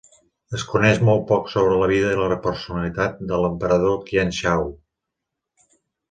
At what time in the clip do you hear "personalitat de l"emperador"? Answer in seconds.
2.45-3.99